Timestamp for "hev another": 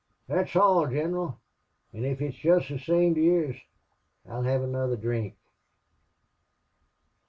4.41-4.97